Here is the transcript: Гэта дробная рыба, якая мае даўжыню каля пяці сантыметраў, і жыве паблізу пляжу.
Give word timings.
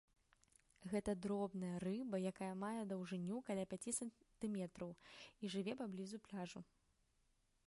Гэта 0.93 1.11
дробная 1.25 1.73
рыба, 1.85 2.15
якая 2.31 2.49
мае 2.63 2.81
даўжыню 2.93 3.37
каля 3.51 3.63
пяці 3.75 3.91
сантыметраў, 4.01 4.89
і 5.41 5.55
жыве 5.57 5.73
паблізу 5.85 6.17
пляжу. 6.31 6.59